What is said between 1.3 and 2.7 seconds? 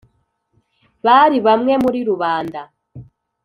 bamwe muri rubanda.